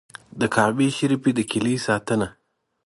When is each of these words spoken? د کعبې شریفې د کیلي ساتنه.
د 0.39 0.41
کعبې 0.55 0.87
شریفې 0.97 1.31
د 1.35 1.39
کیلي 1.51 1.75
ساتنه. 1.85 2.27